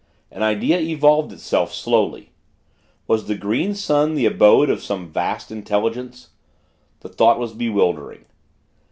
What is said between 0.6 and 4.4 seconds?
evolved itself, slowly. Was the Green Sun the